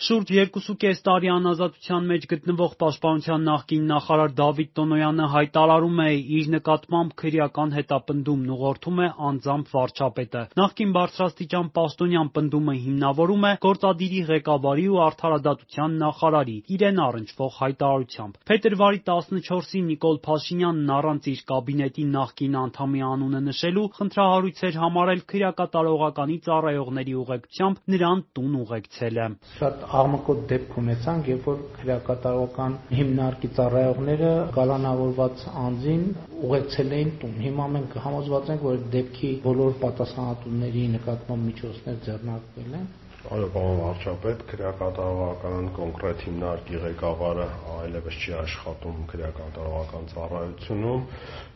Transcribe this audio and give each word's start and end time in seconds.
Շուրջ 0.00 0.30
երկուսուկես 0.32 1.00
տարի 1.04 1.28
անազատության 1.28 2.06
մեջ 2.10 2.22
գտնվող 2.28 2.74
Պաշտպանության 2.82 3.42
նախկին 3.46 3.82
նախարար 3.90 4.30
Դավիթ 4.38 4.68
Տոնոյանը 4.78 5.24
հայտարարում 5.32 5.98
է 6.00 6.06
իր 6.36 6.46
նկատմամբ 6.54 7.10
քրեական 7.20 7.74
հետապնդումն 7.76 8.54
ուղղորդում 8.54 9.02
է 9.04 9.08
անձամբ 9.30 9.68
վարչապետը: 9.76 10.44
Նախկին 10.60 10.94
բարձրաստիճան 10.96 11.68
պաշտոնյան 11.76 12.30
պնդումը 12.38 12.74
հիմնավորում 12.84 13.44
է 13.44 13.52
գործադիրի 13.66 14.22
ղեկավարի 14.30 14.86
ու 14.88 15.02
արդարադատության 15.04 16.00
նախարարի՝ 16.00 16.56
իրեն 16.80 17.02
առնչվող 17.04 17.52
հայտարարությամբ: 17.60 18.40
Փետրվարի 18.48 19.04
14-ին 19.10 19.86
Նիկոլ 19.92 20.18
Փաշինյանն 20.30 20.94
առանց 20.96 21.30
իր 21.34 21.44
կաբինետի 21.52 22.08
նախկին 22.16 22.58
անդամի 22.64 23.04
անունը 23.10 23.44
նշելու 23.50 23.86
խնդրահարույց 24.00 24.64
էր 24.70 24.80
համարել 24.80 25.22
քրեակատարողականի 25.34 26.40
ծառայողների 26.48 27.14
ուղեկցությամբ 27.20 27.84
նրան 27.90 28.26
տուն 28.40 28.58
ուղեկցելը: 28.64 29.30
«Շատ 29.60 29.89
աղմկոտ 29.90 30.42
դեպք 30.50 30.74
ունեցանք, 30.80 31.28
երբ 31.30 31.46
որ 31.50 31.62
քրեակատարողական 31.76 32.74
հիմնարկի 32.98 33.48
ծառայողները 33.56 34.28
կալանավորված 34.56 35.42
անձին 35.64 36.04
ուղեկցել 36.48 36.94
էին 36.98 37.10
տուն: 37.22 37.34
Հիմա 37.46 37.66
մենք 37.76 37.96
համոզված 38.04 38.52
ենք, 38.54 38.64
որ 38.70 38.78
դեպքի 38.94 39.30
բոլոր 39.46 39.74
պատասխանատուների 39.82 40.84
նկատմամբ 40.94 41.46
միջոցներ 41.50 41.98
ձեռնարկվել 42.06 42.76
են»: 42.80 42.86
Այո, 43.20 43.48
պարոն 43.52 43.80
վարչապետ, 43.84 44.42
քրեակատարողական 44.48 45.66
կոնկրետ 45.76 46.22
հիմնարկի 46.24 46.78
ղեկավարը 46.84 47.48
այլևս 47.74 48.16
չի 48.16 48.32
աշխատում 48.40 49.02
քրեակատարողական 49.12 50.06
ծառայությունում: 50.14 51.02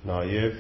Նաև 0.05 0.59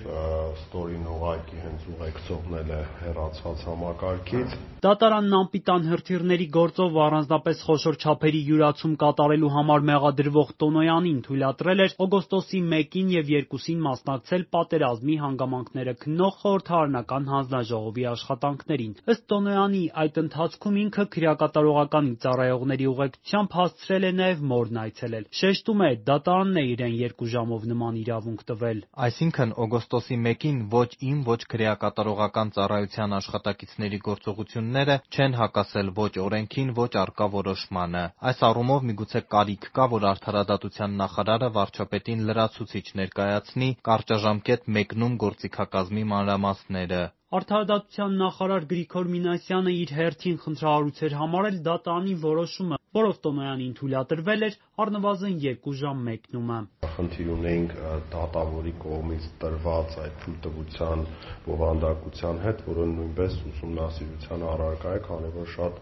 ստորին 0.64 1.04
ուղղակի 1.14 1.58
հենց 1.64 1.82
ուղեկցողն 1.94 2.56
էլ 2.60 2.70
է 2.72 2.78
հեռացված 3.04 3.64
համակարգից: 3.68 4.56
Դատարանն 4.84 5.36
անպիտան 5.40 5.84
հրթիռների 5.90 6.46
գործով 6.54 6.96
առանձնապես 7.04 7.60
խոշոր 7.68 7.96
չափերի 8.00 8.40
յուրացում 8.48 8.96
կատարելու 9.04 9.52
համար 9.54 9.84
մեղադրվող 9.90 10.48
Տոնոյանին 10.64 11.20
թույլատրել 11.28 11.84
էր 11.84 11.94
օգոստոսի 12.04 12.60
1-ին 12.80 13.12
և 13.14 13.30
2-ին 13.52 13.80
մասնակցել 13.88 14.44
պատերազմի 14.56 15.16
հանգամանքները 15.24 15.94
քննող 16.04 16.34
խորհրդարանական 16.44 17.30
հանձնաժողովի 17.34 18.04
աշխատանքներին: 18.14 18.92
Ըստ 19.14 19.24
Տոնոյանի, 19.34 19.84
այդ 20.04 20.20
ընթացքում 20.24 20.78
ինքը 20.84 20.93
քրեակատարողականի 21.14 22.12
ծառայողների 22.24 22.86
ուղեկցությամբ 22.90 23.54
հասցրել 23.58 24.04
է 24.08 24.12
նաև 24.18 24.42
մորն 24.50 24.78
այցելել: 24.84 25.24
Շեշտում 25.38 25.80
է՝ 25.86 25.90
դատարանն 26.10 26.60
է 26.60 26.64
իրեն 26.74 26.94
երկու 27.00 27.28
ժամով 27.34 27.66
նման 27.70 27.98
իրավունք 28.02 28.44
տվել: 28.50 28.82
«Այսինքն՝ 29.06 29.54
օգոստոսի 29.64 30.18
1-ին 30.34 30.58
ոչ 30.74 30.88
իմ, 31.10 31.18
ոչ 31.30 31.40
քրեակատարողական 31.54 32.52
ծառայության 32.58 33.16
աշխատակիցների 33.18 33.98
գործողությունները 34.08 34.96
չեն 35.14 35.36
հակասել 35.40 35.88
ոչ 35.98 36.12
օրենքին, 36.26 36.70
ոչ 36.78 36.90
առկա 37.04 37.26
որոշմանը: 37.38 38.04
Այս 38.30 38.38
առումով 38.50 38.86
միգուցե 38.90 39.20
կարիք 39.34 39.68
կա, 39.78 39.84
որ 39.96 40.08
արդարադատության 40.14 40.96
նախարարը 41.02 41.48
վարչապետին 41.58 42.24
լրացուցիչ 42.30 42.86
ներկայացնի 43.02 43.68
կարճաժամկետ 43.90 44.72
մեկնում 44.78 45.18
գործիքակազմի 45.26 46.04
մանրամասները»: 46.14 47.02
Արդարադատության 47.34 48.12
նախարար 48.20 48.66
Գրիգոր 48.70 49.08
Մինասյանը 49.12 49.72
իր 49.74 49.92
հերթին 49.98 50.36
խնդրահարույց 50.44 50.98
էր 51.06 51.14
համարել 51.20 51.56
դատարանի 51.68 52.12
որոշումը, 52.24 52.76
որով 52.94 53.16
Տոնոյանին 53.26 53.72
թույլատրվել 53.78 54.46
էր 54.48 54.56
առնվազն 54.84 55.38
երկու 55.44 55.72
ժամ 55.80 56.02
մեկնումը: 56.08 56.58
«Խնդիր 56.94 57.30
ունեինք 57.34 57.72
դատավորի 58.14 58.72
կողմից 58.84 59.24
տրված 59.42 59.96
այդ 60.04 60.20
թույլտվության 60.24 61.00
բովանդակության 61.46 62.38
հետ, 62.44 62.62
որը 62.70 62.84
նույնպես 62.94 63.38
ուսումնասիրության 63.50 64.44
առարկա 64.50 64.92
է, 64.94 65.00
քանի 65.08 65.32
որ 65.38 65.48
շատ 65.54 65.80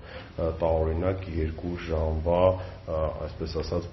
տարօրինակ 0.63 1.27
երկու 1.43 1.75
ժամվա 1.89 2.41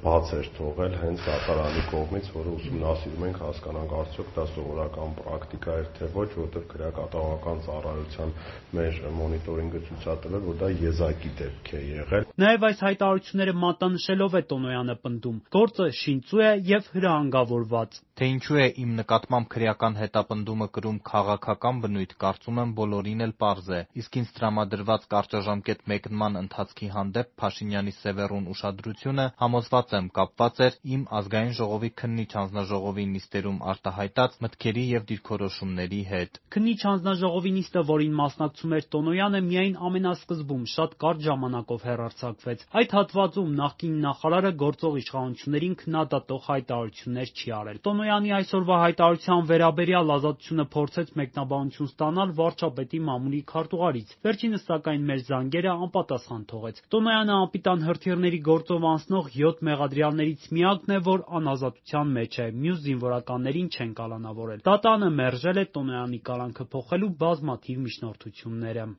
բաց 0.05 0.31
էր 0.39 0.47
թողել 0.59 0.95
հենց 1.03 1.27
դատարանի 1.27 1.83
կողմից, 1.91 2.31
որը 2.39 2.55
ուսումնասիրում 2.59 3.27
էինք 3.27 3.43
հասկանանք 3.43 3.93
արդյոք 3.99 4.31
դա 4.39 4.45
սովորական 4.55 5.13
պրակտիկա 5.19 5.77
էր, 5.83 5.91
թե 5.99 6.11
ոչ: 6.15 6.27
Որովհետև 6.39 6.67
քրեակատարողական 6.73 7.63
ծառայության 7.67 8.35
մեր 8.79 8.99
մոնիտորինգը 9.19 9.85
ցույց 9.89 10.09
է 10.09 10.19
տվել, 10.25 10.43
որ 10.49 10.59
դա 10.63 10.73
եզակի 10.87 11.37
դեպք 11.43 11.73
է 11.79 11.83
եղել»: 11.99 12.28
Նաև 12.39 12.63
այս 12.69 12.81
հայտարարությունները 12.85 13.53
մատնանշելով 13.61 14.35
է 14.39 14.41
Տոնոյանը 14.49 14.93
պնդում՝ 15.05 15.39
գործը 15.55 15.87
շինծու 16.01 16.39
է 16.39 16.51
և 16.69 16.85
հրահանգավորված: 16.93 17.97
Թե 18.19 18.27
ինչու 18.33 18.59
է 18.63 18.67
իմ 18.83 18.93
նկատմամբ 18.99 19.47
քրեական 19.55 19.97
հետապնդումը 19.99 20.67
կրում 20.77 20.99
քաղաքական 21.09 21.81
բնույթ, 21.83 22.13
կարծում 22.23 22.61
եմ 22.63 22.71
բոլորին 22.79 23.23
էլ 23.25 23.33
պարզ 23.43 23.67
է: 23.75 23.81
Իսկ 24.03 24.15
ինձ 24.21 24.31
տրամադրված 24.39 25.07
կարճաժամկետ 25.15 25.83
մեկնման 25.91 26.39
ընթացքի 26.43 26.87
հանդեպ 26.95 27.27
Փաշինյանի 27.43 27.93
սևեռուն 27.99 28.47
ուշադրությունը, 28.55 29.25
համոզված 29.43 29.93
եմ, 29.99 30.09
կապված 30.19 30.63
էր 30.69 30.79
իմ 30.95 31.03
ԱԺ 31.19 31.91
քննիչ 31.99 32.29
հանձնաժողովի 32.39 33.05
նիստերում 33.19 33.59
արտահայտած 33.73 34.39
մտքերի 34.47 34.85
և 34.95 35.03
դիրքորոշումների 35.11 36.01
հետ: 36.13 36.39
Քննիչ 36.55 36.79
հանձնաժողովի 36.87 37.51
նիստը, 37.59 37.85
որին 37.91 38.17
մասնակցում 38.23 38.75
էր 38.79 38.89
Տոնոյանը, 38.95 39.39
միայն 39.49 39.79
ամենասկզբում 39.89 40.65
շատ 40.75 40.99
կարճ 41.03 41.25
ժամանակով 41.29 41.87
հեռարձակվեց: 41.89 42.28
Այդ 42.29 42.93
հատվածում 42.95 43.51
նախկին 43.59 43.95
նախարարը 44.03 44.51
գործող 44.61 44.95
իշխանություններին 44.99 45.75
քննադատող 45.79 46.41
հայտարարություններ 46.49 47.31
չի 47.39 47.53
արել: 47.59 47.79
Տոնոյանի 47.87 48.33
այսօրվա 48.39 48.77
հայտարարության 48.83 49.47
վերաբերյալ 49.49 50.13
Ազատությունը 50.15 50.65
փորձեց 50.75 51.13
մեկնաբանություն 51.19 51.89
ստանալ 51.89 52.33
վարչապետի 52.39 52.99
մամուլի 53.09 53.41
քարտուղարից: 53.49 54.13
Վերջինս, 54.29 54.63
սակայն, 54.69 55.07
մեր 55.09 55.23
զանգերը 55.29 55.71
անպատասխան 55.89 56.43
թողեց: 56.53 56.81
Տոնոյանը 56.93 57.33
անպիտան 57.39 57.85
հրթիռների 57.89 58.39
գործով 58.49 58.87
անցնող 58.93 59.31
յոթ 59.39 59.63
մեղադրյալներից 59.69 60.43
միակն 60.59 60.95
է, 60.95 60.99
որ 61.09 61.25
անազատության 61.39 62.13
մեջ 62.19 62.39
է: 62.39 62.47
Մյուս 62.59 62.79
զինվորականներին 62.89 63.69
չեն 63.73 63.91
կալանավորել: 63.99 64.63
Դատարանը 64.69 65.09
մերժել 65.19 65.57
է 65.59 65.65
Տոնոյանի 65.79 66.19
կալանքը 66.29 66.65
փոխելու 66.73 67.11
բազմաթիվ 67.23 67.77
միջնորդությունները: 67.89 68.85